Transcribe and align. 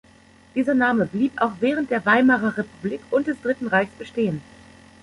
Dieser 0.55 0.73
Name 0.73 1.05
blieb 1.05 1.39
auch 1.39 1.51
während 1.59 1.91
der 1.91 2.03
Weimarer 2.07 2.57
Republik 2.57 3.01
und 3.11 3.27
des 3.27 3.39
Dritten 3.39 3.67
Reichs 3.67 3.93
bestehen. 3.99 4.41